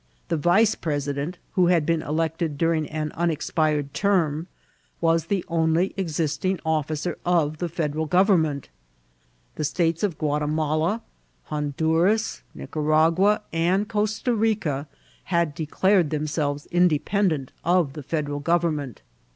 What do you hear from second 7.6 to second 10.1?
Federal Gov emment. The states